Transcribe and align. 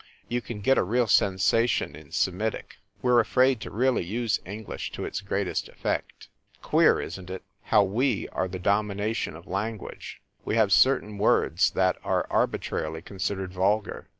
You 0.27 0.41
can 0.41 0.61
get 0.61 0.79
a 0.79 0.83
real 0.83 1.05
sensation 1.05 1.95
in 1.95 2.09
Semetic 2.11 2.77
we 3.03 3.11
re 3.11 3.21
afraid 3.21 3.61
to 3.61 3.69
really 3.69 4.03
use 4.03 4.39
English 4.47 4.91
to 4.93 5.05
its 5.05 5.21
greatest 5.21 5.69
ef 5.69 5.75
fect. 5.77 6.27
Queer, 6.63 6.99
isn 6.99 7.27
t 7.27 7.35
it, 7.35 7.43
how 7.65 7.83
we 7.83 8.27
are 8.29 8.47
the 8.47 8.57
domination 8.57 9.35
of 9.35 9.45
language? 9.45 10.19
We 10.43 10.55
have 10.55 10.71
certain 10.73 11.19
words 11.19 11.69
that 11.77 11.97
are 12.03 12.25
arbi 12.31 12.57
trarily 12.57 13.05
considered 13.05 13.53
vulgar. 13.53 14.07